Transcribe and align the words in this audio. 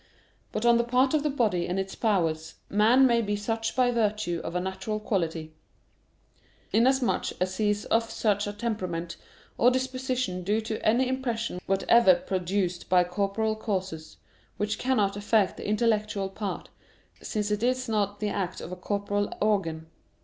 But 0.51 0.65
on 0.65 0.79
the 0.79 0.83
part 0.83 1.13
of 1.13 1.21
the 1.21 1.29
body 1.29 1.67
and 1.67 1.79
its 1.79 1.93
powers 1.93 2.55
man 2.71 3.05
may 3.05 3.21
be 3.21 3.35
such 3.35 3.75
by 3.75 3.91
virtue 3.91 4.41
of 4.43 4.55
a 4.55 4.59
natural 4.59 4.99
quality, 4.99 5.53
inasmuch 6.73 7.25
as 7.39 7.57
he 7.57 7.69
is 7.69 7.85
of 7.85 8.09
such 8.09 8.47
a 8.47 8.53
temperament 8.53 9.17
or 9.59 9.69
disposition 9.69 10.41
due 10.43 10.59
to 10.61 10.83
any 10.83 11.07
impression 11.07 11.61
whatever 11.67 12.15
produced 12.15 12.89
by 12.89 13.03
corporeal 13.03 13.55
causes, 13.55 14.17
which 14.57 14.79
cannot 14.79 15.15
affect 15.15 15.57
the 15.57 15.67
intellectual 15.67 16.29
part, 16.29 16.69
since 17.21 17.51
it 17.51 17.61
is 17.61 17.87
not 17.87 18.19
the 18.19 18.29
act 18.29 18.59
of 18.59 18.71
a 18.71 18.75
corporeal 18.75 19.31
organ. 19.39 19.85